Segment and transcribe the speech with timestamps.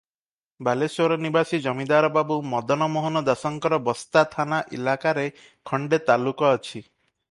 [0.67, 5.31] ବାଲେଶ୍ୱର ନିବାସୀ ଜମିଦାର ବାବୁ ମଦନ ମୋହନ ଦାସଙ୍କର ବସ୍ତା ଥାନା ଇଲାକାରେ
[5.73, 6.81] ଖଣ୍ଡେ ତାଲୁକ ଅଛି।